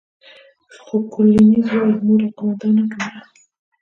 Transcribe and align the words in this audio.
خو 0.83 0.95
کولینز 1.13 1.65
وايي، 1.73 1.93
مور 2.05 2.21
او 2.25 2.31
قوماندانه 2.37 2.83
دواړه. 2.91 3.21